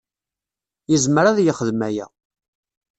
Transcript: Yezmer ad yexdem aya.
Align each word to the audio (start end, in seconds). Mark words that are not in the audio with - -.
Yezmer 0.91 1.25
ad 1.27 1.37
yexdem 1.41 1.81
aya. 1.87 2.05